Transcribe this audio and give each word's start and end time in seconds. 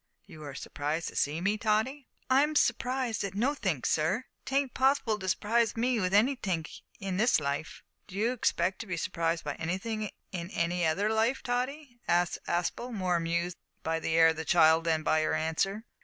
"You 0.25 0.43
are 0.45 0.55
surprised 0.55 1.09
to 1.09 1.15
see 1.15 1.41
me, 1.41 1.59
Tottie?" 1.59 2.07
"I'm 2.27 2.55
surprised 2.55 3.23
at 3.23 3.35
nothink, 3.35 3.85
sir. 3.85 4.25
'Taint 4.45 4.73
possible 4.73 5.19
to 5.19 5.29
surprise 5.29 5.77
me 5.77 5.99
with 5.99 6.11
anythink 6.11 6.71
in 6.99 7.17
this 7.17 7.39
life." 7.39 7.83
"D'you 8.07 8.31
expect 8.31 8.79
to 8.79 8.87
be 8.87 8.97
surprised 8.97 9.43
by 9.43 9.53
anything 9.57 10.09
in 10.31 10.49
any 10.49 10.87
other 10.87 11.13
life, 11.13 11.43
Tottie?" 11.43 11.99
asked 12.07 12.39
Aspel, 12.47 12.91
more 12.91 13.17
amused 13.17 13.57
by 13.83 13.99
the 13.99 14.15
air 14.15 14.29
of 14.29 14.37
the 14.37 14.43
child 14.43 14.85
than 14.85 15.03
by 15.03 15.21
her 15.21 15.35
answer. 15.35 15.85